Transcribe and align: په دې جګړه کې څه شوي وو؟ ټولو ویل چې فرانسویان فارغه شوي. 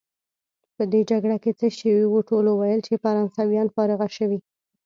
په 0.75 0.83
دې 0.91 1.01
جګړه 1.11 1.37
کې 1.43 1.51
څه 1.59 1.67
شوي 1.79 2.05
وو؟ 2.07 2.19
ټولو 2.29 2.51
ویل 2.55 2.81
چې 2.87 3.01
فرانسویان 3.03 3.67
فارغه 3.75 4.07
شوي. 4.17 4.39